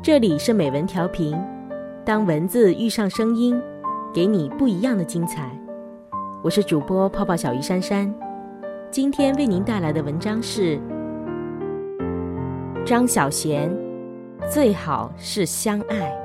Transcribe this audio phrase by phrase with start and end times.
[0.00, 1.36] 这里是美文调频，
[2.04, 3.60] 当文字遇上声音，
[4.14, 5.50] 给你不一样的精彩。
[6.42, 8.12] 我是主播泡泡小鱼珊珊，
[8.92, 10.80] 今天为您带来的文章是
[12.86, 13.68] 张小娴，
[14.48, 16.16] 最好是相爱。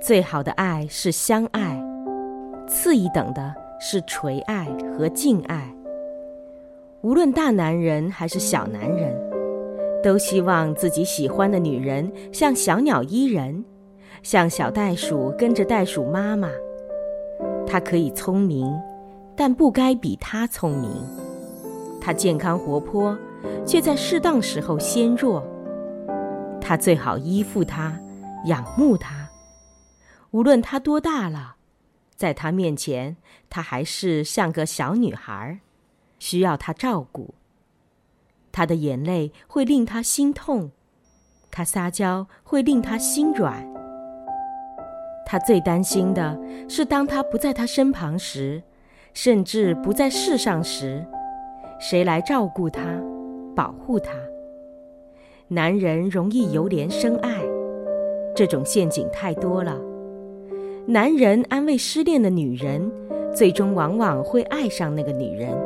[0.00, 1.81] 最好的爱是相爱，
[2.72, 5.70] 次一等的是垂爱和敬爱。
[7.02, 9.14] 无论大男人还是小男人，
[10.02, 13.62] 都希望自己喜欢的女人像小鸟依人，
[14.22, 16.48] 像小袋鼠跟着袋鼠妈妈。
[17.66, 18.72] 她可以聪明，
[19.36, 20.90] 但不该比他聪明。
[22.00, 23.16] 她健康活泼，
[23.66, 25.46] 却在适当时候纤弱。
[26.58, 28.00] 他最好依附她，
[28.46, 29.28] 仰慕她。
[30.30, 31.56] 无论她多大了，
[32.22, 33.16] 在他面前，
[33.50, 35.58] 她还是像个小女孩，
[36.20, 37.34] 需要他照顾。
[38.52, 40.70] 她的眼泪会令他心痛，
[41.50, 43.68] 她撒娇会令他心软。
[45.26, 46.38] 他最担心的
[46.68, 48.62] 是，当他不在他身旁时，
[49.14, 51.04] 甚至不在世上时，
[51.80, 52.82] 谁来照顾他、
[53.56, 54.12] 保护他？
[55.48, 57.42] 男人容易由怜生爱，
[58.36, 59.76] 这种陷阱太多了。
[60.88, 62.90] 男人安慰失恋的女人，
[63.32, 65.56] 最终往往会爱上那个女人。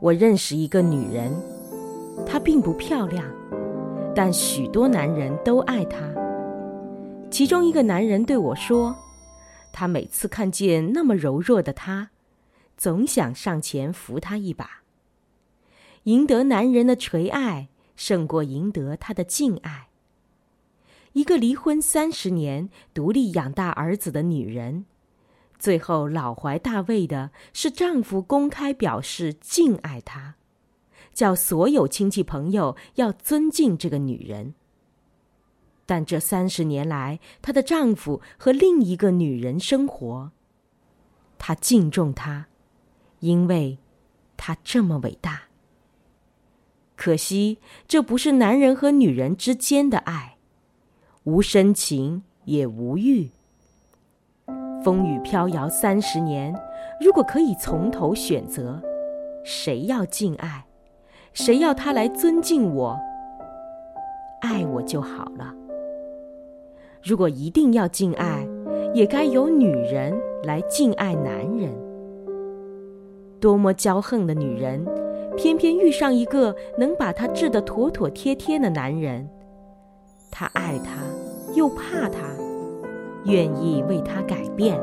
[0.00, 1.32] 我认识一个女人，
[2.26, 3.24] 她并不漂亮，
[4.16, 6.00] 但许多男人都爱她。
[7.30, 8.96] 其中一个男人对我说
[9.72, 12.10] ：“他每次看见那么柔弱的她，
[12.76, 14.82] 总想上前扶她一把。
[16.02, 19.86] 赢得男人的垂爱，胜过赢得他的敬爱。”
[21.12, 24.86] 一个离婚三十年、独立养大儿子的女人，
[25.58, 30.34] 最后老怀大慰的是丈夫公开表示敬爱她，
[31.12, 34.54] 叫所有亲戚朋友要尊敬这个女人。
[35.84, 40.30] 但这三十年来，她的丈夫和另一个女人生活，
[41.38, 42.46] 她敬重她，
[43.20, 43.78] 因为
[44.38, 45.42] 她这么伟大。
[46.96, 50.31] 可惜，这不是男人和女人之间的爱。
[51.24, 53.30] 无深情也无欲，
[54.82, 56.52] 风雨飘摇三十年，
[57.00, 58.82] 如果可以从头选择，
[59.44, 60.64] 谁要敬爱，
[61.32, 62.98] 谁要他来尊敬我，
[64.40, 65.54] 爱我就好了。
[67.04, 68.44] 如果一定要敬爱，
[68.92, 71.72] 也该由女人来敬爱男人。
[73.40, 74.84] 多么骄横的女人，
[75.36, 79.28] 偏偏遇上一个能把她治得妥妥帖帖的男人。
[80.34, 81.02] 他爱他，
[81.54, 82.34] 又怕他，
[83.24, 84.80] 愿意为他改变。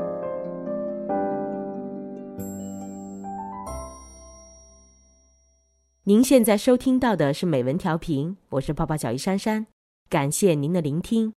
[6.04, 9.68] 您现在收听到的是美文调频，我是泡泡小鱼珊珊，
[10.10, 11.34] 感谢您的聆听，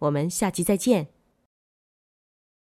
[0.00, 1.08] 我们下期再见。